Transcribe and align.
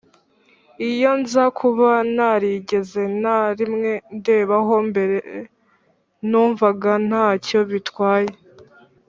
Iyo 0.89 1.11
nza 1.21 1.43
kuba 1.59 1.89
ntarigeze 2.13 3.01
na 3.21 3.37
rimwe 3.57 3.91
ndebaho 4.17 4.75
mbere 4.89 5.17
numvaga 6.29 6.91
nta 7.09 7.27
cyo 7.45 7.59
bitwaye 7.69 8.31